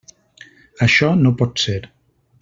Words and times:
Això 0.85 1.09
no 1.19 1.33
pot 1.41 1.65
ser. 1.67 1.77